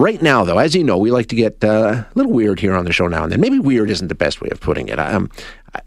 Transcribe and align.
Right 0.00 0.22
now, 0.22 0.44
though, 0.44 0.56
as 0.56 0.74
you 0.74 0.82
know, 0.82 0.96
we 0.96 1.10
like 1.10 1.26
to 1.26 1.36
get 1.36 1.62
uh, 1.62 1.68
a 1.68 2.06
little 2.14 2.32
weird 2.32 2.58
here 2.58 2.74
on 2.74 2.86
the 2.86 2.92
show 2.92 3.06
now 3.06 3.24
and 3.24 3.30
then. 3.30 3.38
Maybe 3.38 3.58
weird 3.58 3.90
isn't 3.90 4.08
the 4.08 4.14
best 4.14 4.40
way 4.40 4.48
of 4.48 4.58
putting 4.58 4.88
it. 4.88 4.98
Um, 4.98 5.30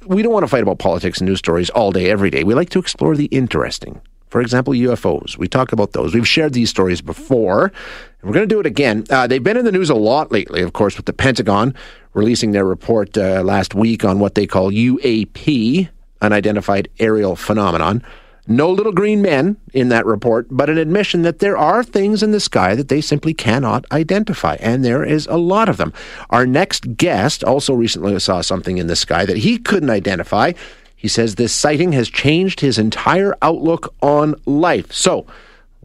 we 0.05 0.21
don't 0.21 0.31
want 0.31 0.43
to 0.43 0.47
fight 0.47 0.61
about 0.61 0.77
politics 0.77 1.17
and 1.17 1.27
news 1.27 1.39
stories 1.39 1.71
all 1.71 1.91
day, 1.91 2.11
every 2.11 2.29
day. 2.29 2.43
We 2.43 2.53
like 2.53 2.69
to 2.69 2.79
explore 2.79 3.15
the 3.15 3.25
interesting. 3.25 3.99
For 4.29 4.39
example, 4.39 4.71
UFOs. 4.71 5.39
We 5.39 5.47
talk 5.47 5.71
about 5.73 5.93
those. 5.93 6.13
We've 6.13 6.27
shared 6.27 6.53
these 6.53 6.69
stories 6.69 7.01
before, 7.01 7.63
and 7.63 7.73
we're 8.21 8.33
going 8.33 8.47
to 8.47 8.55
do 8.55 8.59
it 8.59 8.67
again. 8.67 9.03
Uh, 9.09 9.25
they've 9.25 9.43
been 9.43 9.57
in 9.57 9.65
the 9.65 9.71
news 9.71 9.89
a 9.89 9.95
lot 9.95 10.31
lately, 10.31 10.61
of 10.61 10.73
course, 10.73 10.95
with 10.95 11.07
the 11.07 11.13
Pentagon 11.13 11.73
releasing 12.13 12.51
their 12.51 12.65
report 12.65 13.17
uh, 13.17 13.41
last 13.41 13.73
week 13.73 14.05
on 14.05 14.19
what 14.19 14.35
they 14.35 14.45
call 14.45 14.69
UAP, 14.69 15.89
unidentified 16.21 16.87
aerial 16.99 17.35
phenomenon. 17.35 18.03
No 18.45 18.69
little 18.69 18.91
green 18.91 19.21
men 19.21 19.55
in 19.73 19.87
that 19.89 20.05
report, 20.05 20.47
but 20.51 20.69
an 20.69 20.77
admission 20.77 21.21
that 21.21 21.39
there 21.39 21.57
are 21.57 21.81
things 21.81 22.21
in 22.21 22.31
the 22.31 22.41
sky 22.41 22.75
that 22.75 22.89
they 22.89 22.99
simply 22.99 23.33
cannot 23.33 23.85
identify, 23.91 24.57
and 24.59 24.83
there 24.83 25.03
is 25.03 25.27
a 25.27 25.37
lot 25.37 25.69
of 25.69 25.77
them. 25.77 25.93
Our 26.29 26.45
next 26.45 26.97
guest 26.97 27.43
also 27.43 27.73
recently 27.73 28.19
saw 28.19 28.41
something 28.41 28.77
in 28.77 28.87
the 28.87 28.97
sky 28.97 29.25
that 29.25 29.37
he 29.37 29.57
couldn't 29.57 29.89
identify. 29.89 30.51
He 30.95 31.07
says 31.07 31.35
this 31.35 31.53
sighting 31.53 31.93
has 31.93 32.09
changed 32.09 32.59
his 32.59 32.77
entire 32.77 33.33
outlook 33.41 33.93
on 34.01 34.35
life. 34.45 34.91
So, 34.91 35.25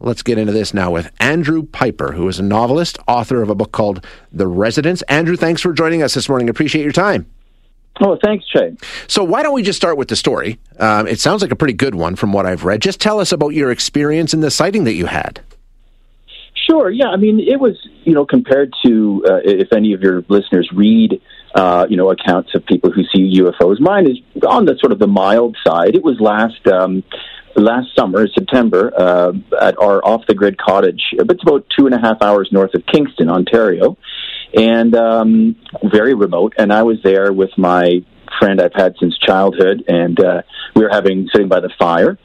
Let's 0.01 0.23
get 0.23 0.37
into 0.37 0.53
this 0.53 0.73
now 0.73 0.91
with 0.91 1.11
Andrew 1.19 1.63
Pyper, 1.63 2.13
who 2.13 2.25
is 2.29 2.39
a 2.39 2.43
novelist, 2.43 2.97
author 3.05 3.41
of 3.41 3.49
a 3.49 3.55
book 3.55 3.73
called 3.73 4.05
The 4.31 4.47
Residence. 4.47 5.01
Andrew, 5.03 5.35
thanks 5.35 5.61
for 5.61 5.73
joining 5.73 6.01
us 6.01 6.13
this 6.13 6.29
morning. 6.29 6.47
Appreciate 6.47 6.83
your 6.83 6.93
time. 6.93 7.29
Oh, 8.01 8.17
thanks, 8.23 8.45
Shay. 8.47 8.75
So, 9.07 9.23
why 9.23 9.43
don't 9.43 9.53
we 9.53 9.61
just 9.61 9.77
start 9.77 9.97
with 9.97 10.07
the 10.07 10.15
story? 10.15 10.57
Um, 10.79 11.07
it 11.07 11.19
sounds 11.19 11.41
like 11.41 11.51
a 11.51 11.55
pretty 11.55 11.73
good 11.73 11.95
one 11.95 12.15
from 12.15 12.31
what 12.31 12.45
I've 12.45 12.63
read. 12.63 12.81
Just 12.81 13.01
tell 13.01 13.19
us 13.19 13.31
about 13.31 13.49
your 13.49 13.71
experience 13.71 14.33
in 14.33 14.39
the 14.39 14.51
sighting 14.51 14.85
that 14.85 14.93
you 14.93 15.05
had. 15.07 15.41
Sure. 16.69 16.89
Yeah. 16.89 17.07
I 17.07 17.17
mean, 17.17 17.39
it 17.39 17.59
was, 17.59 17.75
you 18.03 18.13
know, 18.13 18.25
compared 18.25 18.73
to 18.85 19.23
uh, 19.27 19.39
if 19.43 19.73
any 19.73 19.93
of 19.93 20.01
your 20.01 20.23
listeners 20.29 20.69
read, 20.73 21.19
uh, 21.55 21.87
you 21.89 21.97
know, 21.97 22.11
accounts 22.11 22.53
of 22.53 22.65
people 22.65 22.91
who 22.91 23.03
see 23.13 23.41
UFOs, 23.41 23.79
mine 23.79 24.09
is 24.09 24.17
on 24.47 24.65
the 24.65 24.77
sort 24.79 24.91
of 24.91 24.99
the 24.99 25.07
mild 25.07 25.57
side. 25.65 25.95
It 25.95 26.03
was 26.03 26.19
last. 26.19 26.65
Um, 26.67 27.03
last 27.55 27.93
summer, 27.97 28.25
September, 28.27 28.93
uh, 28.95 29.33
at 29.59 29.77
our 29.79 30.05
off 30.05 30.25
the 30.27 30.35
grid 30.35 30.57
cottage. 30.57 31.01
It's 31.11 31.43
about 31.43 31.65
two 31.77 31.87
and 31.87 31.95
a 31.95 31.99
half 31.99 32.21
hours 32.21 32.47
north 32.51 32.73
of 32.73 32.85
Kingston, 32.85 33.27
Ontario 33.27 33.97
and 34.53 34.95
um, 34.95 35.55
very 35.91 36.13
remote. 36.13 36.53
And 36.57 36.71
I 36.71 36.83
was 36.83 36.97
there 37.03 37.31
with 37.31 37.51
my 37.57 38.03
friend 38.39 38.61
I've 38.61 38.73
had 38.73 38.95
since 38.99 39.17
childhood, 39.17 39.83
and 39.87 40.19
uh, 40.19 40.41
we 40.75 40.83
were 40.83 40.89
having 40.91 41.27
sitting 41.31 41.47
by 41.47 41.59
the 41.59 41.71
fire, 41.79 42.17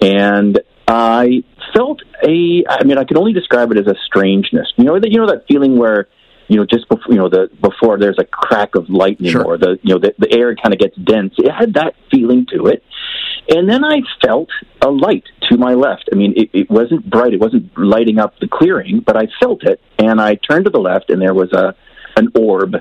and 0.00 0.60
I 0.86 1.44
felt 1.74 2.02
a. 2.22 2.64
I 2.68 2.84
mean, 2.84 2.98
I 2.98 3.04
can 3.04 3.16
only 3.16 3.32
describe 3.32 3.70
it 3.72 3.78
as 3.78 3.86
a 3.86 3.94
strangeness. 4.06 4.72
You 4.76 4.84
know, 4.84 4.98
that 4.98 5.10
you 5.10 5.18
know 5.18 5.26
that 5.28 5.44
feeling 5.48 5.78
where 5.78 6.08
you 6.48 6.56
know, 6.58 6.66
just 6.66 6.88
before 6.88 7.12
you 7.12 7.18
know 7.18 7.28
the 7.28 7.48
before 7.60 7.98
there's 7.98 8.18
a 8.18 8.24
crack 8.24 8.74
of 8.74 8.90
lightning 8.90 9.32
Sure. 9.32 9.44
or 9.44 9.58
the 9.58 9.78
you 9.82 9.94
know 9.94 9.98
the, 9.98 10.14
the 10.18 10.30
air 10.32 10.54
kind 10.54 10.74
of 10.74 10.78
gets 10.80 10.96
dense. 10.96 11.34
It 11.38 11.50
had 11.50 11.74
that 11.74 11.94
feeling 12.10 12.46
to 12.54 12.66
it, 12.66 12.82
and 13.48 13.68
then 13.68 13.84
I 13.84 14.00
felt 14.24 14.48
a 14.80 14.90
light 14.90 15.24
to 15.50 15.56
my 15.58 15.74
left. 15.74 16.08
I 16.12 16.16
mean, 16.16 16.34
it, 16.36 16.50
it 16.52 16.70
wasn't 16.70 17.08
bright; 17.08 17.32
it 17.34 17.40
wasn't 17.40 17.76
lighting 17.76 18.18
up 18.18 18.34
the 18.40 18.48
clearing, 18.48 19.00
but 19.04 19.16
I 19.16 19.28
felt 19.40 19.64
it, 19.64 19.80
and 19.98 20.20
I 20.20 20.34
turned 20.36 20.64
to 20.66 20.70
the 20.70 20.80
left, 20.80 21.10
and 21.10 21.20
there 21.20 21.34
was 21.34 21.52
a 21.52 21.74
an 22.16 22.28
orb 22.34 22.76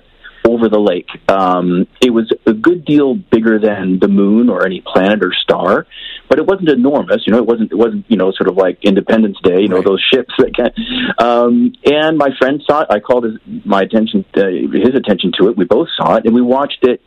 over 0.48 0.68
the 0.70 0.80
lake. 0.80 1.08
Um, 1.30 1.88
it 2.02 2.10
was 2.10 2.34
a 2.48 2.54
good 2.54 2.84
deal 2.84 3.14
bigger 3.16 3.60
than 3.60 4.00
the 4.00 4.08
moon 4.08 4.50
or 4.50 4.66
any 4.66 4.82
planet 4.82 5.24
or 5.24 5.32
star, 5.34 5.86
but 6.28 6.40
it 6.40 6.46
wasn't 6.48 6.70
enormous. 6.70 7.22
You 7.28 7.34
know, 7.34 7.38
it 7.40 7.46
wasn't. 7.46 7.72
It 7.72 7.76
wasn't. 7.78 8.06
You 8.10 8.18
know, 8.18 8.32
sort 8.32 8.50
of 8.50 8.58
like 8.58 8.80
Independence 8.84 9.38
Day. 9.44 9.62
You 9.62 9.68
know, 9.68 9.78
Right. 9.78 9.86
those 9.86 10.04
ships 10.14 10.34
that 10.40 10.56
can. 10.56 10.72
Um, 11.20 11.74
and 11.86 12.18
my 12.18 12.30
friend 12.40 12.62
saw 12.68 12.82
it. 12.82 12.88
I 12.90 13.00
called 13.00 13.26
his 13.26 13.34
my 13.66 13.82
attention, 13.82 14.26
uh, 14.36 14.42
his 14.74 14.96
attention 14.96 15.32
to 15.40 15.50
it. 15.50 15.58
We 15.58 15.66
both 15.66 15.90
saw 15.96 16.16
it, 16.16 16.26
and 16.26 16.34
we 16.34 16.42
watched 16.42 16.80
it 16.84 17.02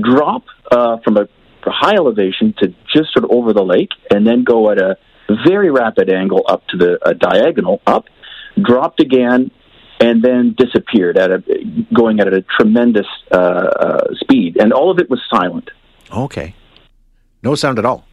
drop 0.00 0.44
uh, 0.70 0.98
from 1.04 1.16
a 1.16 1.28
high 1.70 1.94
elevation 1.94 2.54
to 2.58 2.68
just 2.92 3.12
sort 3.12 3.24
of 3.24 3.30
over 3.30 3.52
the 3.52 3.64
lake, 3.64 3.90
and 4.10 4.26
then 4.26 4.44
go 4.44 4.70
at 4.70 4.78
a 4.78 4.96
very 5.46 5.70
rapid 5.70 6.10
angle 6.10 6.44
up 6.48 6.66
to 6.68 6.76
the 6.76 6.98
uh, 7.04 7.12
diagonal 7.12 7.80
up, 7.86 8.06
dropped 8.60 9.00
again, 9.00 9.50
and 10.00 10.22
then 10.22 10.54
disappeared 10.56 11.18
at 11.18 11.30
a 11.30 11.42
going 11.94 12.20
at 12.20 12.32
a 12.32 12.42
tremendous 12.42 13.06
uh, 13.32 13.36
uh, 13.36 14.14
speed, 14.14 14.56
and 14.60 14.72
all 14.72 14.90
of 14.90 14.98
it 14.98 15.10
was 15.10 15.20
silent. 15.30 15.70
Okay. 16.10 16.54
No 17.42 17.54
sound 17.54 17.78
at 17.78 17.84
all. 17.84 18.04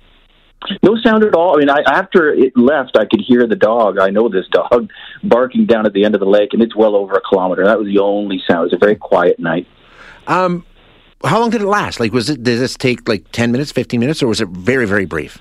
No 0.81 0.95
sound 1.03 1.23
at 1.23 1.35
all. 1.35 1.55
I 1.55 1.59
mean, 1.59 1.69
I, 1.69 1.81
after 1.85 2.33
it 2.33 2.57
left, 2.57 2.97
I 2.97 3.05
could 3.05 3.21
hear 3.21 3.47
the 3.47 3.55
dog. 3.55 3.99
I 3.99 4.09
know 4.09 4.29
this 4.29 4.47
dog 4.51 4.89
barking 5.23 5.65
down 5.65 5.85
at 5.85 5.93
the 5.93 6.05
end 6.05 6.15
of 6.15 6.19
the 6.19 6.27
lake, 6.27 6.49
and 6.53 6.61
it's 6.61 6.75
well 6.75 6.95
over 6.95 7.13
a 7.13 7.21
kilometer. 7.21 7.65
That 7.65 7.77
was 7.77 7.87
the 7.87 7.99
only 7.99 8.41
sound. 8.49 8.61
It 8.61 8.71
was 8.71 8.73
a 8.73 8.77
very 8.77 8.95
quiet 8.95 9.39
night. 9.39 9.67
Um, 10.27 10.65
how 11.25 11.39
long 11.39 11.49
did 11.49 11.61
it 11.61 11.67
last? 11.67 11.99
Like, 11.99 12.13
was 12.13 12.29
it? 12.29 12.43
Did 12.43 12.59
this 12.59 12.75
take 12.75 13.07
like 13.07 13.31
ten 13.31 13.51
minutes, 13.51 13.71
fifteen 13.71 13.99
minutes, 13.99 14.21
or 14.23 14.27
was 14.27 14.41
it 14.41 14.47
very, 14.49 14.85
very 14.85 15.05
brief? 15.05 15.39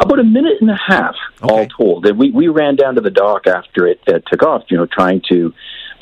About 0.00 0.18
a 0.18 0.24
minute 0.24 0.58
and 0.60 0.70
a 0.70 0.78
half, 0.86 1.14
all 1.42 1.66
told. 1.66 2.06
And 2.06 2.18
we 2.18 2.30
we 2.30 2.48
ran 2.48 2.76
down 2.76 2.94
to 2.94 3.00
the 3.00 3.10
dock 3.10 3.46
after 3.46 3.86
it 3.86 4.00
uh, 4.08 4.20
took 4.30 4.42
off. 4.42 4.64
You 4.68 4.78
know, 4.78 4.86
trying 4.86 5.22
to. 5.30 5.52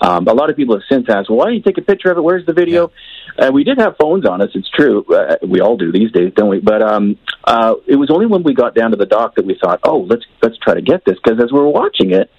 Um, 0.01 0.27
a 0.27 0.35
lot 0.35 0.51
of 0.51 0.57
people 0.57 0.75
have 0.75 0.83
since 0.91 1.07
asked, 1.09 1.31
"Well, 1.31 1.39
why 1.39 1.47
don't 1.47 1.55
you 1.55 1.63
take 1.63 1.79
a 1.79 1.83
picture 1.83 2.11
of 2.11 2.19
it? 2.19 2.21
Where's 2.21 2.45
the 2.45 2.53
video?" 2.53 2.91
Uh, 3.39 3.51
we 3.53 3.65
did 3.65 3.79
have 3.79 3.97
phones 3.99 4.27
on 4.27 4.43
us. 4.43 4.51
It's 4.55 4.69
true. 4.71 5.05
Uh, 5.05 5.37
we 5.47 5.61
all 5.61 5.77
do 5.77 5.93
these 5.93 6.11
days, 6.13 6.33
don't 6.37 6.49
we? 6.49 6.61
But 6.61 6.83
um, 6.83 7.17
uh, 7.45 7.75
it 7.87 7.97
was 7.97 8.11
only 8.11 8.27
when 8.27 8.43
we 8.43 8.55
got 8.55 8.75
down 8.75 8.91
to 8.91 8.97
the 8.97 9.07
dock 9.07 9.37
that 9.37 9.47
we 9.47 9.57
thought, 9.61 9.81
"Oh, 9.85 10.01
let's 10.01 10.25
let's 10.43 10.59
try 10.59 10.75
to 10.75 10.83
get 10.83 11.05
this." 11.05 11.17
Because 11.23 11.43
as 11.43 11.53
we 11.53 11.59
were 11.59 11.69
watching 11.69 12.11
it, 12.11 12.31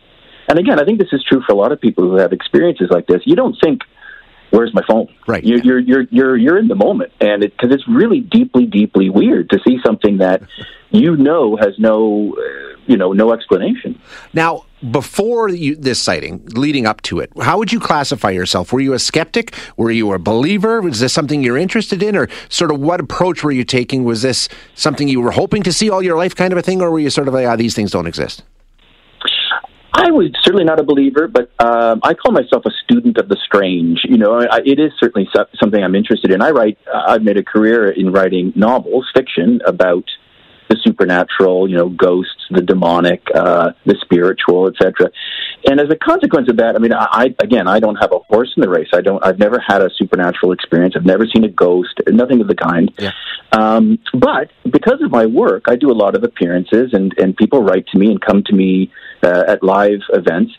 and 0.47 0.59
again, 0.59 0.79
I 0.79 0.85
think 0.85 0.99
this 0.99 1.11
is 1.11 1.23
true 1.27 1.41
for 1.47 1.53
a 1.53 1.55
lot 1.55 1.71
of 1.71 1.81
people 1.81 2.03
who 2.03 2.17
have 2.17 2.33
experiences 2.33 2.89
like 2.91 3.07
this. 3.07 3.21
You 3.25 3.35
don't 3.35 3.57
think, 3.63 3.81
"Where's 4.51 4.73
my 4.73 4.81
phone?" 4.87 5.07
Right, 5.27 5.43
You're 5.43 5.59
you're 5.59 5.79
you're 5.79 6.05
you're, 6.11 6.37
you're 6.37 6.57
in 6.57 6.67
the 6.67 6.75
moment, 6.75 7.11
and 7.19 7.41
because 7.41 7.71
it's 7.71 7.87
really 7.87 8.19
deeply, 8.19 8.65
deeply 8.65 9.09
weird 9.09 9.49
to 9.51 9.59
see 9.67 9.79
something 9.85 10.17
that 10.17 10.43
you 10.91 11.15
know 11.17 11.55
has 11.57 11.77
no, 11.77 12.35
uh, 12.37 12.77
you 12.85 12.97
know, 12.97 13.11
no 13.13 13.33
explanation. 13.33 13.99
Now, 14.33 14.65
before 14.91 15.49
you, 15.49 15.75
this 15.75 15.99
sighting, 15.99 16.45
leading 16.53 16.85
up 16.85 17.01
to 17.03 17.19
it, 17.19 17.31
how 17.41 17.57
would 17.57 17.71
you 17.71 17.79
classify 17.79 18.29
yourself? 18.29 18.71
Were 18.71 18.79
you 18.79 18.93
a 18.93 18.99
skeptic? 18.99 19.55
Were 19.77 19.91
you 19.91 20.13
a 20.13 20.19
believer? 20.19 20.81
Was 20.81 20.99
this 20.99 21.13
something 21.13 21.41
you're 21.43 21.57
interested 21.57 22.03
in, 22.03 22.15
or 22.15 22.27
sort 22.49 22.71
of 22.71 22.79
what 22.79 22.99
approach 22.99 23.43
were 23.43 23.51
you 23.51 23.63
taking? 23.63 24.03
Was 24.03 24.21
this 24.21 24.47
something 24.75 25.07
you 25.07 25.21
were 25.21 25.31
hoping 25.31 25.63
to 25.63 25.73
see 25.73 25.89
all 25.89 26.01
your 26.01 26.17
life, 26.17 26.35
kind 26.35 26.53
of 26.53 26.59
a 26.59 26.61
thing, 26.61 26.81
or 26.81 26.91
were 26.91 26.99
you 26.99 27.09
sort 27.09 27.27
of 27.27 27.33
like, 27.33 27.47
ah, 27.47 27.55
these 27.55 27.75
things 27.75 27.91
don't 27.91 28.07
exist? 28.07 28.43
I 29.97 30.11
was 30.11 30.27
certainly 30.43 30.65
not 30.65 30.79
a 30.79 30.83
believer, 30.83 31.27
but 31.27 31.49
um, 31.59 32.01
I 32.03 32.13
call 32.13 32.33
myself 32.33 32.65
a 32.65 32.71
student 32.83 33.17
of 33.17 33.29
the 33.29 33.37
strange. 33.45 34.01
You 34.03 34.17
know, 34.17 34.39
I, 34.39 34.59
it 34.65 34.77
is 34.77 34.91
certainly 34.99 35.27
so- 35.33 35.45
something 35.57 35.81
I'm 35.81 35.95
interested 35.95 36.31
in. 36.31 36.41
I 36.41 36.51
write. 36.51 36.77
I've 36.93 37.23
made 37.23 37.37
a 37.37 37.43
career 37.43 37.89
in 37.91 38.11
writing 38.11 38.51
novels, 38.55 39.09
fiction 39.13 39.61
about 39.65 40.03
the 40.69 40.75
supernatural. 40.83 41.69
You 41.69 41.77
know, 41.77 41.89
ghosts, 41.89 42.45
the 42.49 42.61
demonic, 42.61 43.23
uh, 43.33 43.71
the 43.85 43.95
spiritual, 44.01 44.67
etc. 44.67 45.11
And 45.65 45.79
as 45.79 45.89
a 45.89 45.95
consequence 45.95 46.49
of 46.49 46.57
that, 46.57 46.75
I 46.75 46.79
mean, 46.79 46.91
I, 46.91 47.07
I 47.11 47.35
again, 47.39 47.67
I 47.69 47.79
don't 47.79 47.95
have 47.95 48.11
a 48.11 48.19
horse 48.19 48.51
in 48.57 48.61
the 48.61 48.69
race. 48.69 48.89
I 48.93 48.99
don't. 48.99 49.25
I've 49.25 49.39
never 49.39 49.59
had 49.65 49.81
a 49.81 49.89
supernatural 49.95 50.51
experience. 50.51 50.95
I've 50.97 51.05
never 51.05 51.25
seen 51.25 51.45
a 51.45 51.49
ghost. 51.49 52.01
Nothing 52.05 52.41
of 52.41 52.49
the 52.49 52.55
kind. 52.55 52.91
Yeah. 52.99 53.11
Um, 53.53 53.99
but 54.13 54.51
because 54.69 55.01
of 55.01 55.11
my 55.11 55.25
work, 55.25 55.63
I 55.67 55.77
do 55.77 55.89
a 55.89 55.93
lot 55.95 56.15
of 56.15 56.23
appearances, 56.23 56.93
and, 56.93 57.13
and 57.17 57.37
people 57.37 57.63
write 57.63 57.87
to 57.87 57.97
me 57.97 58.11
and 58.11 58.19
come 58.19 58.43
to 58.47 58.53
me 58.53 58.91
uh, 59.25 59.43
at 59.47 59.63
live 59.63 60.01
events 60.13 60.53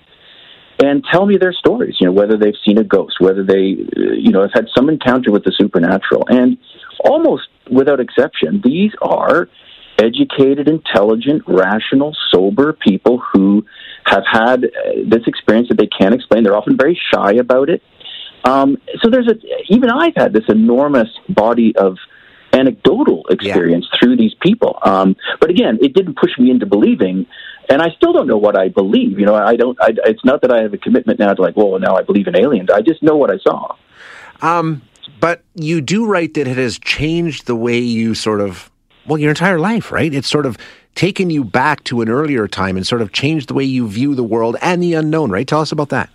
and 0.83 1.05
tell 1.11 1.25
me 1.27 1.37
their 1.39 1.53
stories. 1.53 1.97
You 2.01 2.07
know, 2.07 2.13
whether 2.13 2.37
they've 2.37 2.61
seen 2.65 2.79
a 2.79 2.85
ghost, 2.85 3.17
whether 3.21 3.43
they, 3.43 3.77
uh, 3.97 4.13
you 4.13 4.31
know, 4.31 4.43
have 4.43 4.53
had 4.53 4.67
some 4.77 4.89
encounter 4.89 5.31
with 5.31 5.45
the 5.45 5.53
supernatural, 5.57 6.25
and 6.29 6.59
almost 7.05 7.49
without 7.71 8.01
exception, 8.01 8.61
these 8.63 8.93
are 9.01 9.49
educated, 9.99 10.69
intelligent, 10.69 11.43
rational, 11.47 12.15
sober 12.31 12.75
people 12.75 13.23
who 13.33 13.65
have 14.05 14.25
had 14.31 14.65
uh, 14.65 14.69
this 15.07 15.23
experience 15.27 15.69
that 15.69 15.79
they 15.79 15.87
can't 15.87 16.15
explain. 16.15 16.45
They're 16.45 16.57
often 16.57 16.77
very 16.77 17.01
shy 17.13 17.33
about 17.35 17.71
it. 17.71 17.83
Um, 18.45 18.77
so 19.03 19.11
there's 19.11 19.29
a 19.29 19.35
even 19.73 19.91
I've 19.91 20.15
had 20.15 20.33
this 20.33 20.45
enormous 20.49 21.09
body 21.29 21.75
of 21.77 21.97
anecdotal 22.53 23.25
experience 23.29 23.87
through 23.99 24.17
these 24.17 24.35
people. 24.41 24.79
Um, 24.83 25.17
but 25.41 25.51
again, 25.51 25.79
it 25.83 25.95
didn't 25.95 26.17
push 26.17 26.31
me 26.39 26.51
into 26.51 26.67
believing, 26.67 27.27
and 27.69 27.83
I 27.83 27.91
still 27.97 28.13
don't 28.13 28.27
know 28.27 28.37
what 28.37 28.57
I 28.59 28.69
believe. 28.69 29.19
You 29.19 29.27
know, 29.27 29.35
I 29.35 29.57
don't. 29.57 29.77
I, 29.81 29.93
it's 30.05 30.25
not 30.25 30.43
that 30.43 30.53
I 30.53 30.63
have 30.63 30.73
a 30.73 30.79
commitment 30.79 31.19
now 31.19 31.33
to 31.35 31.43
like, 31.43 31.57
well, 31.57 31.79
now 31.79 31.97
I 31.97 32.03
believe 32.03 32.27
in 32.27 32.37
aliens. 32.37 32.69
I 32.73 32.83
just 32.83 33.03
know 33.03 33.17
what 33.17 33.31
I 33.33 33.39
saw. 33.39 33.77
Um, 34.43 34.83
but 35.21 35.43
you 35.55 35.81
do 35.81 36.07
write 36.07 36.35
that 36.35 36.47
it 36.47 36.57
has 36.57 36.79
changed 36.79 37.47
the 37.47 37.57
way 37.57 37.79
you 37.79 38.15
sort 38.15 38.41
of, 38.41 38.71
well, 39.07 39.19
your 39.19 39.31
entire 39.31 39.59
life, 39.59 39.91
right? 39.91 40.13
It's 40.13 40.29
sort 40.29 40.47
of 40.47 40.59
taken 40.95 41.31
you 41.31 41.45
back 41.45 41.85
to 41.85 42.01
an 42.01 42.09
earlier 42.09 42.49
time 42.49 42.77
and 42.77 42.87
sort 42.87 43.03
of 43.03 43.13
changed 43.13 43.49
the 43.49 43.55
way 43.55 43.65
you 43.65 43.89
view 43.89 44.15
the 44.15 44.25
world 44.25 44.57
and 44.61 44.83
the 44.83 44.95
unknown, 44.95 45.31
right? 45.31 45.47
Tell 45.47 45.61
us 45.61 45.73
about 45.73 45.91
that. 45.91 46.11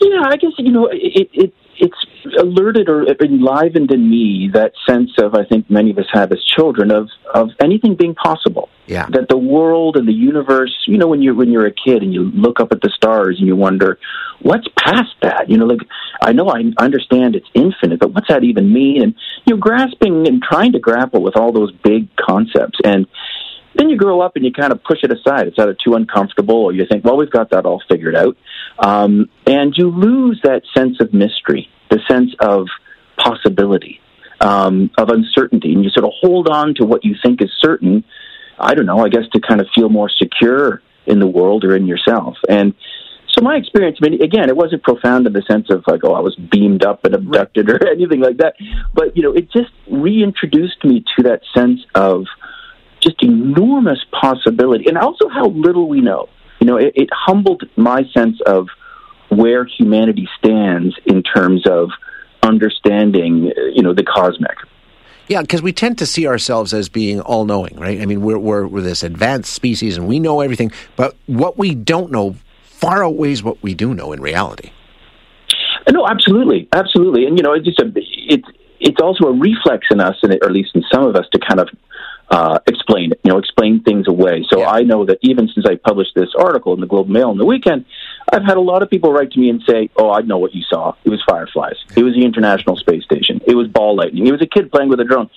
Yeah, 0.00 0.22
I 0.26 0.36
guess 0.36 0.52
you 0.58 0.72
know 0.72 0.86
it. 0.86 1.28
it 1.32 1.54
it's 1.78 1.94
alerted 2.38 2.88
or 2.88 3.04
enlivened 3.22 3.90
in 3.90 4.08
me 4.08 4.50
that 4.52 4.72
sense 4.88 5.10
of 5.18 5.34
I 5.34 5.44
think 5.44 5.70
many 5.70 5.90
of 5.90 5.98
us 5.98 6.06
have 6.12 6.32
as 6.32 6.42
children 6.56 6.90
of 6.90 7.08
of 7.34 7.50
anything 7.62 7.96
being 7.96 8.14
possible. 8.14 8.70
Yeah. 8.86 9.06
That 9.10 9.28
the 9.28 9.36
world 9.36 9.96
and 9.96 10.06
the 10.06 10.12
universe, 10.12 10.74
you 10.86 10.96
know, 10.96 11.08
when 11.08 11.22
you're 11.22 11.34
when 11.34 11.50
you're 11.50 11.66
a 11.66 11.72
kid 11.72 12.02
and 12.02 12.14
you 12.14 12.30
look 12.30 12.60
up 12.60 12.72
at 12.72 12.80
the 12.80 12.90
stars 12.94 13.36
and 13.38 13.46
you 13.46 13.56
wonder, 13.56 13.98
what's 14.40 14.66
past 14.78 15.14
that? 15.22 15.46
You 15.48 15.58
know, 15.58 15.66
like 15.66 15.80
I 16.22 16.32
know 16.32 16.48
I 16.48 16.62
understand 16.78 17.34
it's 17.34 17.48
infinite, 17.54 17.98
but 17.98 18.14
what's 18.14 18.28
that 18.28 18.44
even 18.44 18.72
mean? 18.72 19.02
And 19.02 19.14
you're 19.44 19.58
grasping 19.58 20.28
and 20.28 20.42
trying 20.42 20.72
to 20.72 20.78
grapple 20.78 21.22
with 21.22 21.36
all 21.36 21.52
those 21.52 21.72
big 21.72 22.08
concepts 22.16 22.78
and 22.84 23.06
then 23.76 23.90
you 23.90 23.96
grow 23.96 24.20
up 24.20 24.36
and 24.36 24.44
you 24.44 24.52
kind 24.52 24.72
of 24.72 24.82
push 24.82 24.98
it 25.02 25.12
aside. 25.12 25.46
It's 25.46 25.58
either 25.58 25.76
too 25.84 25.94
uncomfortable 25.94 26.56
or 26.56 26.72
you 26.72 26.84
think, 26.90 27.04
well, 27.04 27.16
we've 27.16 27.30
got 27.30 27.50
that 27.50 27.66
all 27.66 27.82
figured 27.88 28.16
out. 28.16 28.36
Um, 28.78 29.28
and 29.46 29.74
you 29.76 29.90
lose 29.90 30.40
that 30.44 30.62
sense 30.74 30.96
of 31.00 31.12
mystery, 31.12 31.68
the 31.90 32.00
sense 32.10 32.30
of 32.40 32.66
possibility, 33.18 34.00
um, 34.40 34.90
of 34.98 35.08
uncertainty. 35.10 35.72
And 35.72 35.84
you 35.84 35.90
sort 35.90 36.04
of 36.04 36.12
hold 36.20 36.48
on 36.48 36.74
to 36.76 36.84
what 36.84 37.04
you 37.04 37.16
think 37.22 37.42
is 37.42 37.50
certain, 37.60 38.04
I 38.58 38.74
don't 38.74 38.86
know, 38.86 39.04
I 39.04 39.08
guess 39.08 39.24
to 39.32 39.40
kind 39.40 39.60
of 39.60 39.66
feel 39.74 39.88
more 39.88 40.10
secure 40.10 40.82
in 41.06 41.20
the 41.20 41.26
world 41.26 41.64
or 41.64 41.76
in 41.76 41.86
yourself. 41.86 42.36
And 42.48 42.74
so 43.28 43.42
my 43.42 43.56
experience, 43.56 43.98
I 44.02 44.08
mean, 44.08 44.22
again, 44.22 44.48
it 44.48 44.56
wasn't 44.56 44.82
profound 44.82 45.26
in 45.26 45.32
the 45.32 45.42
sense 45.42 45.68
of 45.70 45.84
like, 45.86 46.00
oh, 46.04 46.14
I 46.14 46.20
was 46.20 46.34
beamed 46.36 46.84
up 46.84 47.04
and 47.04 47.14
abducted 47.14 47.70
or 47.70 47.86
anything 47.90 48.20
like 48.20 48.38
that. 48.38 48.54
But, 48.94 49.16
you 49.16 49.22
know, 49.22 49.32
it 49.32 49.50
just 49.52 49.70
reintroduced 49.90 50.84
me 50.84 51.04
to 51.16 51.22
that 51.24 51.42
sense 51.54 51.80
of, 51.94 52.24
just 53.06 53.22
enormous 53.22 53.98
possibility, 54.20 54.86
and 54.88 54.98
also 54.98 55.28
how 55.28 55.48
little 55.48 55.88
we 55.88 56.00
know. 56.00 56.28
You 56.60 56.66
know, 56.66 56.76
it, 56.76 56.92
it 56.94 57.08
humbled 57.12 57.62
my 57.76 58.02
sense 58.12 58.40
of 58.46 58.68
where 59.28 59.64
humanity 59.64 60.28
stands 60.38 60.96
in 61.04 61.22
terms 61.22 61.66
of 61.66 61.90
understanding, 62.42 63.52
you 63.74 63.82
know, 63.82 63.94
the 63.94 64.04
cosmic. 64.04 64.56
Yeah, 65.28 65.40
because 65.42 65.60
we 65.60 65.72
tend 65.72 65.98
to 65.98 66.06
see 66.06 66.26
ourselves 66.26 66.72
as 66.72 66.88
being 66.88 67.20
all 67.20 67.44
knowing, 67.44 67.76
right? 67.76 68.00
I 68.00 68.06
mean, 68.06 68.20
we're, 68.20 68.38
we're, 68.38 68.66
we're 68.66 68.80
this 68.80 69.02
advanced 69.02 69.52
species 69.52 69.96
and 69.96 70.06
we 70.06 70.20
know 70.20 70.40
everything, 70.40 70.70
but 70.94 71.16
what 71.26 71.58
we 71.58 71.74
don't 71.74 72.12
know 72.12 72.36
far 72.62 73.04
outweighs 73.04 73.42
what 73.42 73.62
we 73.62 73.74
do 73.74 73.94
know 73.94 74.12
in 74.12 74.20
reality. 74.20 74.70
No, 75.90 76.06
absolutely, 76.06 76.68
absolutely, 76.72 77.26
and 77.26 77.38
you 77.38 77.44
know, 77.44 77.52
it's 77.52 77.64
just 77.64 77.80
a 77.80 77.90
it's 77.94 78.46
it's 78.80 79.00
also 79.00 79.26
a 79.28 79.32
reflex 79.32 79.86
in 79.90 80.00
us, 80.00 80.16
and 80.22 80.32
or 80.42 80.46
at 80.46 80.52
least 80.52 80.70
in 80.74 80.82
some 80.92 81.04
of 81.04 81.14
us, 81.14 81.26
to 81.32 81.38
kind 81.38 81.60
of 81.60 81.68
uh, 82.30 82.58
explain 82.66 83.12
it, 83.12 83.20
you 83.24 83.32
know, 83.32 83.38
explain 83.38 83.82
things 83.82 84.08
away. 84.08 84.44
So 84.50 84.60
yeah. 84.60 84.70
I 84.70 84.82
know 84.82 85.06
that 85.06 85.18
even 85.22 85.48
since 85.54 85.64
I 85.64 85.76
published 85.76 86.12
this 86.14 86.30
article 86.36 86.74
in 86.74 86.80
the 86.80 86.86
Globe 86.86 87.08
Mail 87.08 87.30
on 87.30 87.38
the 87.38 87.46
weekend, 87.46 87.84
I've 88.32 88.44
had 88.44 88.56
a 88.56 88.60
lot 88.60 88.82
of 88.82 88.90
people 88.90 89.12
write 89.12 89.30
to 89.32 89.38
me 89.38 89.50
and 89.50 89.62
say, 89.68 89.88
"Oh, 89.96 90.10
I 90.10 90.20
know 90.22 90.38
what 90.38 90.54
you 90.54 90.62
saw. 90.62 90.94
It 91.04 91.10
was 91.10 91.22
fireflies. 91.28 91.76
It 91.96 92.02
was 92.02 92.14
the 92.14 92.24
International 92.24 92.76
Space 92.76 93.04
Station. 93.04 93.40
It 93.46 93.54
was 93.54 93.68
ball 93.68 93.96
lightning. 93.96 94.26
It 94.26 94.32
was 94.32 94.42
a 94.42 94.46
kid 94.46 94.70
playing 94.72 94.88
with 94.88 95.00
a 95.00 95.04
drone." 95.04 95.30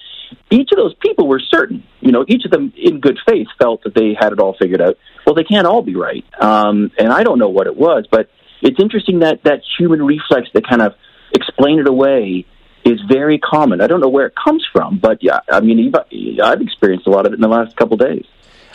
Each 0.51 0.71
of 0.71 0.77
those 0.77 0.93
people 0.95 1.27
were 1.27 1.39
certain, 1.39 1.83
you 2.01 2.11
know, 2.11 2.23
each 2.27 2.45
of 2.45 2.51
them 2.51 2.71
in 2.77 2.99
good 2.99 3.17
faith 3.27 3.47
felt 3.59 3.83
that 3.83 3.95
they 3.95 4.15
had 4.19 4.31
it 4.31 4.39
all 4.39 4.55
figured 4.59 4.81
out. 4.81 4.97
Well, 5.25 5.33
they 5.35 5.43
can't 5.43 5.65
all 5.65 5.81
be 5.81 5.95
right, 5.95 6.23
um, 6.39 6.91
and 6.97 7.11
I 7.11 7.23
don't 7.23 7.39
know 7.39 7.49
what 7.49 7.67
it 7.67 7.75
was, 7.75 8.05
but 8.09 8.29
it's 8.61 8.79
interesting 8.79 9.19
that 9.19 9.43
that 9.43 9.61
human 9.77 10.03
reflex 10.03 10.49
to 10.51 10.61
kind 10.61 10.81
of 10.81 10.93
explain 11.33 11.79
it 11.79 11.87
away 11.87 12.45
is 12.85 12.99
very 13.07 13.37
common. 13.37 13.81
I 13.81 13.87
don't 13.87 14.01
know 14.01 14.09
where 14.09 14.25
it 14.25 14.33
comes 14.35 14.65
from, 14.71 14.99
but 14.99 15.21
yeah, 15.21 15.39
I 15.51 15.59
mean, 15.59 15.93
I've 16.43 16.61
experienced 16.61 17.07
a 17.07 17.11
lot 17.11 17.25
of 17.25 17.33
it 17.33 17.35
in 17.35 17.41
the 17.41 17.47
last 17.47 17.75
couple 17.75 17.95
of 17.95 17.99
days. 17.99 18.25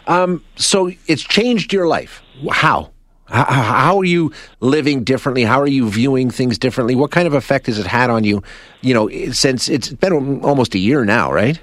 Um, 0.06 0.44
so 0.56 0.90
it's 1.06 1.22
changed 1.22 1.72
your 1.72 1.86
life. 1.86 2.22
How? 2.50 2.93
How 3.34 3.98
are 3.98 4.04
you 4.04 4.32
living 4.60 5.02
differently? 5.02 5.42
How 5.42 5.60
are 5.60 5.66
you 5.66 5.88
viewing 5.90 6.30
things 6.30 6.56
differently? 6.56 6.94
What 6.94 7.10
kind 7.10 7.26
of 7.26 7.34
effect 7.34 7.66
has 7.66 7.78
it 7.78 7.86
had 7.86 8.08
on 8.08 8.22
you? 8.22 8.42
You 8.80 8.94
know, 8.94 9.08
since 9.32 9.68
it's 9.68 9.88
been 9.92 10.40
almost 10.42 10.74
a 10.74 10.78
year 10.78 11.04
now, 11.04 11.32
right? 11.32 11.60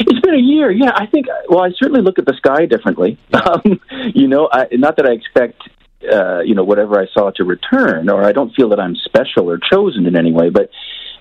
It's 0.00 0.20
been 0.20 0.34
a 0.34 0.38
year, 0.38 0.70
yeah. 0.70 0.92
I 0.94 1.06
think. 1.06 1.26
Well, 1.48 1.62
I 1.62 1.70
certainly 1.76 2.02
look 2.02 2.18
at 2.18 2.26
the 2.26 2.34
sky 2.34 2.66
differently. 2.66 3.18
Um, 3.32 3.80
you 4.14 4.28
know, 4.28 4.48
I, 4.52 4.66
not 4.72 4.96
that 4.96 5.06
I 5.06 5.12
expect 5.12 5.62
uh, 6.10 6.40
you 6.40 6.54
know 6.54 6.64
whatever 6.64 7.00
I 7.00 7.06
saw 7.12 7.30
to 7.30 7.44
return, 7.44 8.08
or 8.10 8.24
I 8.24 8.32
don't 8.32 8.54
feel 8.54 8.68
that 8.70 8.80
I'm 8.80 8.96
special 8.96 9.50
or 9.50 9.58
chosen 9.58 10.06
in 10.06 10.16
any 10.16 10.32
way. 10.32 10.50
But 10.50 10.70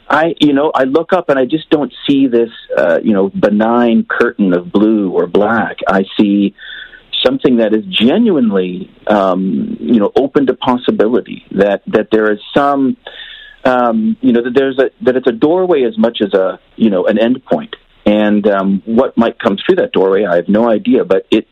I, 0.10 0.36
you 0.40 0.54
know, 0.54 0.72
I 0.74 0.84
look 0.84 1.14
up 1.14 1.30
and 1.30 1.38
I 1.38 1.46
just 1.46 1.70
don't 1.70 1.94
see 2.08 2.28
this, 2.28 2.50
uh, 2.78 3.00
you 3.04 3.14
know, 3.14 3.30
benign 3.30 4.06
curtain 4.10 4.54
of 4.54 4.72
blue 4.72 5.12
or 5.12 5.28
black. 5.28 5.78
I 5.88 6.04
see 6.20 6.56
something 7.26 7.58
that 7.58 7.74
is 7.74 7.84
genuinely, 7.90 8.90
um, 9.08 9.78
you 9.80 10.00
know, 10.00 10.12
open 10.16 10.48
to 10.48 10.54
possibility. 10.54 11.46
That 11.52 11.84
that 11.88 12.10
there 12.12 12.32
is 12.32 12.40
some, 12.56 12.98
um, 13.66 14.18
you 14.22 14.34
know, 14.34 14.44
that 14.44 14.54
there's 14.54 14.78
a 14.80 14.90
that 15.04 15.16
it's 15.16 15.28
a 15.28 15.32
doorway 15.32 15.84
as 15.84 15.98
much 15.98 16.20
as 16.22 16.34
a, 16.34 16.60
you 16.76 16.90
know, 16.90 17.06
an 17.06 17.18
endpoint. 17.18 17.74
And 18.06 18.48
um, 18.48 18.82
what 18.86 19.18
might 19.18 19.38
come 19.40 19.58
through 19.58 19.76
that 19.78 19.92
doorway, 19.92 20.26
I 20.26 20.36
have 20.38 20.50
no 20.50 20.70
idea. 20.70 21.06
But 21.06 21.28
it, 21.30 21.48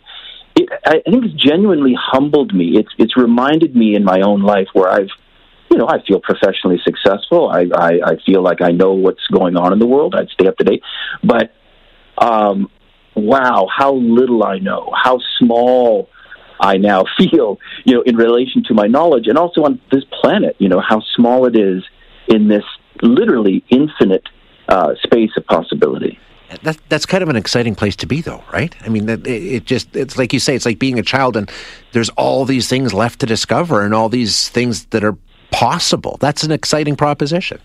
it, 0.56 0.70
I 0.86 1.02
think, 1.10 1.26
it's 1.26 1.44
genuinely 1.44 1.96
humbled 2.00 2.54
me. 2.54 2.78
It's 2.78 2.90
it's 2.98 3.16
reminded 3.18 3.76
me 3.76 3.96
in 3.96 4.04
my 4.04 4.22
own 4.22 4.42
life 4.42 4.68
where 4.74 4.90
I've 4.90 5.10
you 5.70 5.78
know, 5.78 5.88
I 5.88 5.98
feel 6.08 6.20
professionally 6.20 6.80
successful. 6.84 7.50
I, 7.50 7.66
I, 7.76 7.90
I 8.06 8.16
feel 8.26 8.42
like 8.42 8.62
I 8.62 8.72
know 8.72 8.94
what's 8.94 9.26
going 9.28 9.58
on 9.58 9.74
in 9.74 9.80
the 9.80 9.86
world. 9.86 10.16
I'd 10.16 10.30
stay 10.30 10.48
up 10.48 10.58
to 10.58 10.64
date. 10.64 10.82
But, 11.24 11.54
um, 12.18 12.70
wow, 13.18 13.68
how 13.76 13.96
little 13.96 14.44
I 14.44 14.60
know, 14.60 14.92
how 14.96 15.20
small 15.40 16.10
I 16.60 16.78
now 16.78 17.06
feel, 17.18 17.60
you 17.86 17.96
know, 17.96 18.02
in 18.02 18.16
relation 18.16 18.64
to 18.66 18.74
my 18.74 18.88
knowledge 18.88 19.28
and 19.28 19.38
also 19.38 19.64
on 19.64 19.82
this 19.92 20.04
planet, 20.22 20.56
you 20.60 20.70
know, 20.70 20.82
how 20.82 21.02
small 21.16 21.46
it 21.46 21.56
is 21.56 21.84
in 22.28 22.48
this 22.48 22.64
literally 23.02 23.64
infinite 23.70 24.24
uh, 24.68 24.94
space 25.04 25.32
of 25.38 25.46
possibility. 25.46 26.20
That, 26.64 26.78
that's 26.88 27.06
kind 27.06 27.24
of 27.24 27.30
an 27.30 27.36
exciting 27.36 27.76
place 27.76 27.96
to 27.98 28.08
be, 28.08 28.22
though, 28.22 28.44
right? 28.54 28.74
I 28.82 28.90
mean, 28.90 29.10
it, 29.10 29.28
it 29.28 29.66
just, 29.66 29.94
it's 29.96 30.18
like 30.18 30.32
you 30.32 30.40
say, 30.40 30.56
it's 30.56 30.66
like 30.66 30.80
being 30.80 30.98
a 30.98 31.04
child 31.04 31.36
and 31.36 31.52
there's 31.92 32.10
all 32.12 32.46
these 32.46 32.70
things 32.70 32.94
left 32.94 33.20
to 33.20 33.26
discover 33.26 33.84
and 33.84 33.94
all 33.94 34.08
these 34.08 34.48
things 34.50 34.86
that 34.88 35.04
are 35.04 35.18
possible. 35.52 36.18
That's 36.22 36.44
an 36.44 36.52
exciting 36.52 36.96
proposition. 36.96 37.60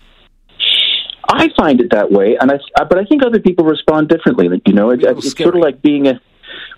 I 1.33 1.49
find 1.57 1.81
it 1.81 1.91
that 1.91 2.11
way, 2.11 2.37
and 2.39 2.51
I, 2.51 2.59
but 2.83 2.97
I 2.97 3.05
think 3.05 3.23
other 3.23 3.39
people 3.39 3.65
respond 3.65 4.09
differently. 4.09 4.47
You 4.65 4.73
know, 4.73 4.91
it, 4.91 5.03
it's 5.03 5.35
sort 5.37 5.55
of 5.55 5.61
like 5.61 5.81
being 5.81 6.07
a 6.07 6.21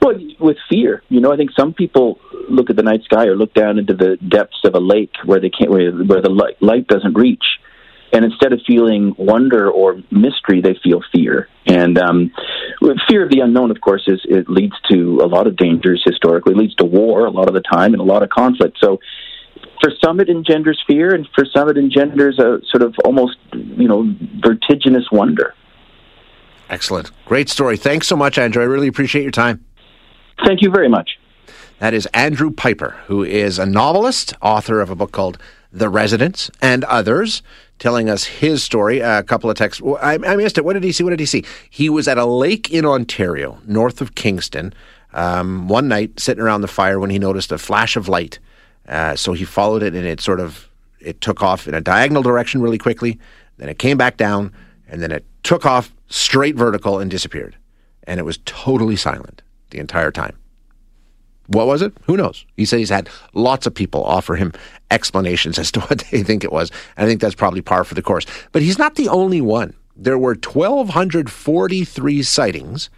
well 0.01 0.15
with 0.39 0.57
fear. 0.69 1.03
You 1.09 1.19
know, 1.19 1.33
I 1.33 1.37
think 1.37 1.51
some 1.57 1.73
people 1.73 2.19
look 2.49 2.69
at 2.69 2.75
the 2.75 2.83
night 2.83 3.03
sky 3.03 3.25
or 3.25 3.35
look 3.35 3.53
down 3.53 3.77
into 3.79 3.93
the 3.93 4.17
depths 4.17 4.61
of 4.63 4.75
a 4.75 4.79
lake 4.79 5.11
where 5.25 5.39
they 5.39 5.49
can't 5.49 5.69
where, 5.69 5.91
where 5.91 6.21
the 6.21 6.29
light, 6.29 6.61
light 6.61 6.87
doesn't 6.87 7.13
reach, 7.13 7.43
and 8.13 8.23
instead 8.23 8.53
of 8.53 8.61
feeling 8.65 9.13
wonder 9.17 9.69
or 9.69 10.01
mystery, 10.11 10.61
they 10.61 10.77
feel 10.83 11.01
fear. 11.13 11.49
And 11.65 11.97
um, 11.97 12.31
fear 13.09 13.23
of 13.23 13.31
the 13.31 13.41
unknown, 13.41 13.71
of 13.71 13.81
course, 13.81 14.03
is 14.07 14.21
it 14.25 14.49
leads 14.49 14.75
to 14.91 15.19
a 15.21 15.27
lot 15.27 15.47
of 15.47 15.57
dangers 15.57 16.01
historically. 16.05 16.53
It 16.53 16.57
leads 16.57 16.75
to 16.75 16.85
war 16.85 17.25
a 17.25 17.31
lot 17.31 17.47
of 17.47 17.53
the 17.53 17.61
time 17.61 17.93
and 17.93 18.01
a 18.01 18.05
lot 18.05 18.23
of 18.23 18.29
conflict. 18.29 18.77
So 18.81 18.99
for 19.85 19.91
some 20.03 20.19
it 20.19 20.29
engenders 20.29 20.83
fear, 20.87 21.13
and 21.13 21.27
for 21.35 21.45
some 21.45 21.69
it 21.69 21.77
engenders 21.77 22.39
a 22.39 22.59
sort 22.71 22.81
of 22.81 22.95
almost 23.05 23.37
you 23.53 23.87
know 23.87 24.11
vertiginous 24.39 25.11
wonder. 25.11 25.53
Excellent, 26.71 27.11
great 27.25 27.49
story. 27.49 27.77
Thanks 27.77 28.07
so 28.07 28.15
much, 28.15 28.39
Andrew. 28.39 28.63
I 28.63 28.65
really 28.65 28.87
appreciate 28.87 29.21
your 29.21 29.31
time. 29.31 29.63
Thank 30.43 30.63
you 30.63 30.71
very 30.71 30.89
much. 30.89 31.19
That 31.77 31.93
is 31.93 32.07
Andrew 32.07 32.49
Pyper, 32.49 32.95
who 33.05 33.23
is 33.23 33.59
a 33.59 33.65
novelist, 33.65 34.33
author 34.41 34.81
of 34.81 34.89
a 34.89 34.95
book 34.95 35.11
called 35.11 35.37
The 35.71 35.89
Residence 35.89 36.49
and 36.61 36.83
others, 36.85 37.43
telling 37.77 38.09
us 38.09 38.23
his 38.23 38.63
story. 38.63 39.01
A 39.01 39.21
couple 39.21 39.51
of 39.51 39.55
texts. 39.55 39.83
I, 40.01 40.15
I 40.15 40.35
missed 40.35 40.57
it. 40.57 40.65
What 40.65 40.73
did 40.73 40.83
he 40.83 40.93
see? 40.93 41.03
What 41.03 41.11
did 41.11 41.19
he 41.19 41.27
see? 41.27 41.45
He 41.69 41.89
was 41.91 42.07
at 42.07 42.17
a 42.17 42.25
lake 42.25 42.71
in 42.71 42.85
Ontario, 42.85 43.59
north 43.67 44.01
of 44.01 44.15
Kingston, 44.15 44.73
um, 45.13 45.67
one 45.67 45.87
night 45.87 46.19
sitting 46.19 46.43
around 46.43 46.61
the 46.61 46.67
fire 46.67 46.99
when 46.99 47.11
he 47.11 47.19
noticed 47.19 47.51
a 47.51 47.59
flash 47.59 47.95
of 47.95 48.09
light 48.09 48.39
uh, 48.87 49.15
so 49.15 49.33
he 49.33 49.45
followed 49.45 49.83
it, 49.83 49.95
and 49.95 50.05
it 50.05 50.21
sort 50.21 50.39
of 50.39 50.69
it 50.99 51.21
took 51.21 51.41
off 51.41 51.67
in 51.67 51.73
a 51.73 51.81
diagonal 51.81 52.23
direction 52.23 52.61
really 52.61 52.77
quickly. 52.77 53.19
Then 53.57 53.69
it 53.69 53.79
came 53.79 53.97
back 53.97 54.17
down, 54.17 54.51
and 54.87 55.01
then 55.01 55.11
it 55.11 55.25
took 55.43 55.65
off 55.65 55.93
straight 56.07 56.55
vertical 56.55 56.99
and 56.99 57.09
disappeared. 57.09 57.55
And 58.03 58.19
it 58.19 58.23
was 58.23 58.39
totally 58.45 58.95
silent 58.95 59.41
the 59.69 59.79
entire 59.79 60.11
time. 60.11 60.37
What 61.47 61.67
was 61.67 61.81
it? 61.81 61.93
Who 62.05 62.17
knows? 62.17 62.45
He 62.57 62.65
said 62.65 62.79
he's 62.79 62.89
had 62.89 63.09
lots 63.33 63.67
of 63.67 63.73
people 63.73 64.03
offer 64.03 64.35
him 64.35 64.51
explanations 64.91 65.59
as 65.59 65.71
to 65.73 65.79
what 65.81 65.99
they 66.11 66.23
think 66.23 66.43
it 66.43 66.51
was. 66.51 66.71
I 66.97 67.05
think 67.05 67.21
that's 67.21 67.35
probably 67.35 67.61
par 67.61 67.83
for 67.83 67.95
the 67.95 68.01
course. 68.01 68.25
But 68.51 68.61
he's 68.61 68.79
not 68.79 68.95
the 68.95 69.09
only 69.09 69.41
one. 69.41 69.73
There 69.95 70.17
were 70.17 70.33
1,243 70.33 72.23
sightings 72.23 72.89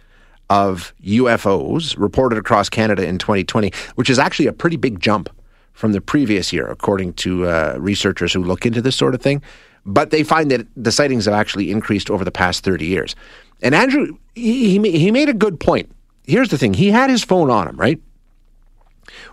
of 0.50 0.94
UFOs 1.04 1.96
reported 1.98 2.38
across 2.38 2.68
Canada 2.68 3.06
in 3.06 3.18
2020, 3.18 3.70
which 3.94 4.10
is 4.10 4.18
actually 4.18 4.46
a 4.46 4.52
pretty 4.52 4.76
big 4.76 4.98
jump 4.98 5.28
from 5.78 5.92
the 5.92 6.00
previous 6.00 6.52
year, 6.52 6.66
according 6.66 7.12
to 7.12 7.46
uh, 7.46 7.76
researchers 7.78 8.32
who 8.32 8.42
look 8.42 8.66
into 8.66 8.82
this 8.82 8.96
sort 8.96 9.14
of 9.14 9.22
thing. 9.22 9.40
But 9.86 10.10
they 10.10 10.24
find 10.24 10.50
that 10.50 10.66
the 10.76 10.90
sightings 10.90 11.26
have 11.26 11.34
actually 11.34 11.70
increased 11.70 12.10
over 12.10 12.24
the 12.24 12.32
past 12.32 12.64
30 12.64 12.84
years. 12.84 13.14
And 13.62 13.76
Andrew, 13.76 14.18
he, 14.34 14.80
he 14.80 15.12
made 15.12 15.28
a 15.28 15.32
good 15.32 15.60
point. 15.60 15.88
Here's 16.26 16.48
the 16.48 16.58
thing 16.58 16.74
he 16.74 16.90
had 16.90 17.10
his 17.10 17.22
phone 17.22 17.48
on 17.48 17.68
him, 17.68 17.76
right? 17.76 18.00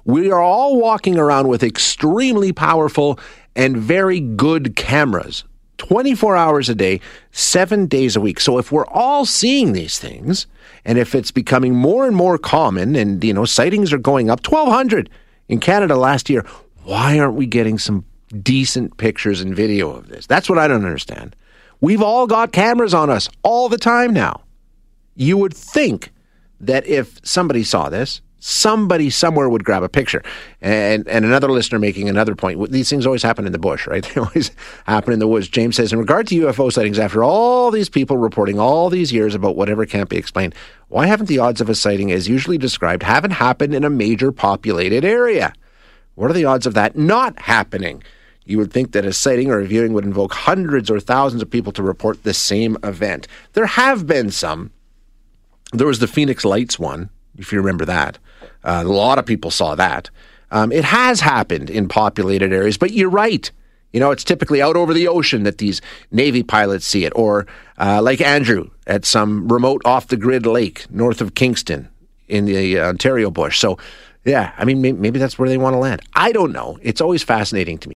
We 0.05 0.29
are 0.29 0.39
all 0.39 0.79
walking 0.79 1.17
around 1.17 1.47
with 1.47 1.63
extremely 1.63 2.53
powerful 2.53 3.19
and 3.55 3.75
very 3.75 4.19
good 4.19 4.75
cameras 4.75 5.45
24 5.79 6.37
hours 6.37 6.69
a 6.69 6.75
day, 6.75 7.01
seven 7.31 7.87
days 7.87 8.15
a 8.15 8.21
week. 8.21 8.39
So 8.39 8.59
if 8.59 8.71
we're 8.71 8.85
all 8.85 9.25
seeing 9.25 9.73
these 9.73 9.97
things, 9.97 10.45
and 10.85 10.99
if 10.99 11.15
it's 11.15 11.31
becoming 11.31 11.73
more 11.73 12.05
and 12.05 12.15
more 12.15 12.37
common, 12.37 12.95
and 12.95 13.23
you 13.23 13.33
know 13.33 13.45
sightings 13.45 13.91
are 13.91 13.97
going 13.97 14.29
up, 14.29 14.47
1,200 14.47 15.09
in 15.47 15.59
Canada 15.59 15.95
last 15.95 16.29
year, 16.29 16.45
why 16.83 17.19
aren't 17.19 17.35
we 17.35 17.45
getting 17.45 17.77
some 17.77 18.05
decent 18.41 18.97
pictures 18.97 19.41
and 19.41 19.55
video 19.55 19.91
of 19.91 20.07
this? 20.07 20.27
That's 20.27 20.49
what 20.49 20.57
I 20.59 20.67
don't 20.67 20.85
understand. 20.85 21.35
We've 21.81 22.01
all 22.01 22.27
got 22.27 22.51
cameras 22.51 22.93
on 22.93 23.09
us 23.09 23.29
all 23.43 23.69
the 23.69 23.77
time 23.77 24.13
now. 24.13 24.41
You 25.15 25.37
would 25.37 25.53
think 25.53 26.11
that 26.59 26.85
if 26.85 27.19
somebody 27.23 27.63
saw 27.63 27.89
this, 27.89 28.21
somebody 28.47 29.09
somewhere 29.09 29.49
would 29.49 29.63
grab 29.63 29.81
a 29.81 29.89
picture. 29.89 30.21
And 30.61 31.07
and 31.07 31.25
another 31.25 31.49
listener 31.49 31.79
making 31.79 32.07
another 32.09 32.35
point. 32.35 32.71
These 32.71 32.91
things 32.91 33.07
always 33.07 33.23
happen 33.23 33.47
in 33.47 33.51
the 33.51 33.59
bush, 33.59 33.87
right? 33.87 34.05
They 34.15 34.21
always 34.21 34.51
happen 34.85 35.13
in 35.13 35.19
the 35.19 35.27
woods. 35.27 35.47
James 35.47 35.75
says, 35.75 35.91
in 35.91 35.97
regard 35.97 36.27
to 36.27 36.41
UFO 36.41 36.71
sightings, 36.71 36.99
after 36.99 37.23
all 37.23 37.71
these 37.71 37.89
people 37.89 38.17
reporting 38.17 38.59
all 38.59 38.89
these 38.89 39.11
years 39.11 39.33
about 39.33 39.55
whatever 39.55 39.85
can't 39.85 40.09
be 40.09 40.17
explained, 40.17 40.53
why 40.89 41.07
haven't 41.07 41.25
the 41.25 41.39
odds 41.39 41.59
of 41.59 41.69
a 41.69 41.75
sighting, 41.75 42.11
as 42.11 42.29
usually 42.29 42.59
described, 42.59 43.01
haven't 43.01 43.31
happened 43.31 43.73
in 43.73 43.83
a 43.83 43.89
major 43.89 44.31
populated 44.31 45.03
area? 45.03 45.53
What 46.13 46.29
are 46.29 46.35
the 46.35 46.45
odds 46.45 46.67
of 46.67 46.75
that 46.75 46.95
not 46.95 47.39
happening? 47.39 48.03
You 48.45 48.59
would 48.59 48.71
think 48.71 48.91
that 48.91 49.05
a 49.05 49.11
sighting 49.11 49.49
or 49.49 49.59
a 49.59 49.65
viewing 49.65 49.93
would 49.93 50.05
invoke 50.05 50.33
hundreds 50.33 50.91
or 50.91 50.99
thousands 50.99 51.41
of 51.41 51.49
people 51.49 51.71
to 51.73 51.83
report 51.83 52.21
the 52.21 52.33
same 52.33 52.77
event. 52.83 53.27
There 53.53 53.65
have 53.65 54.05
been 54.05 54.29
some. 54.29 54.71
There 55.73 55.87
was 55.87 55.97
the 55.97 56.07
Phoenix 56.07 56.45
Lights 56.45 56.77
one, 56.77 57.09
if 57.37 57.51
you 57.51 57.59
remember 57.59 57.85
that. 57.85 58.17
Uh, 58.63 58.83
a 58.85 58.89
lot 58.89 59.19
of 59.19 59.25
people 59.25 59.51
saw 59.51 59.75
that. 59.75 60.09
Um, 60.51 60.71
it 60.71 60.83
has 60.83 61.19
happened 61.21 61.69
in 61.69 61.87
populated 61.87 62.53
areas, 62.53 62.77
but 62.77 62.91
you're 62.91 63.09
right. 63.09 63.51
You 63.93 63.99
know, 63.99 64.11
it's 64.11 64.23
typically 64.23 64.61
out 64.61 64.75
over 64.75 64.93
the 64.93 65.07
ocean 65.07 65.43
that 65.43 65.57
these 65.57 65.81
Navy 66.11 66.43
pilots 66.43 66.85
see 66.85 67.05
it, 67.05 67.13
or 67.15 67.47
uh, 67.77 68.01
like 68.01 68.21
Andrew 68.21 68.69
at 68.87 69.05
some 69.05 69.47
remote 69.47 69.81
off 69.85 70.07
the 70.07 70.17
grid 70.17 70.45
lake 70.45 70.85
north 70.91 71.21
of 71.21 71.35
Kingston 71.35 71.87
in 72.27 72.45
the 72.45 72.79
uh, 72.79 72.89
Ontario 72.89 73.31
bush. 73.31 73.59
So, 73.59 73.77
yeah, 74.25 74.51
I 74.57 74.65
mean, 74.65 74.81
maybe, 74.81 74.97
maybe 74.97 75.19
that's 75.19 75.39
where 75.39 75.47
they 75.47 75.57
want 75.57 75.75
to 75.75 75.79
land. 75.79 76.01
I 76.13 76.31
don't 76.31 76.51
know. 76.51 76.77
It's 76.81 76.99
always 76.99 77.23
fascinating 77.23 77.77
to 77.79 77.89
me. 77.89 77.93